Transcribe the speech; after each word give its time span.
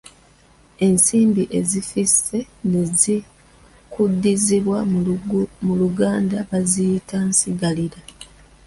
Ensimbi 0.85 1.43
ezifisse 1.59 2.37
ne 2.71 2.81
zikuddizibwa 2.99 4.77
mu 5.65 5.71
luganda 5.79 6.37
baziyita 6.49 7.17
Nsigalira. 7.29 7.99